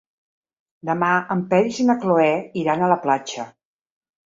Demà 0.89 1.09
en 1.35 1.43
Peris 1.51 1.79
i 1.85 1.87
na 1.91 1.97
Cloè 2.07 2.33
iran 2.65 2.81
a 2.81 2.91
la 2.95 3.01
platja. 3.07 3.49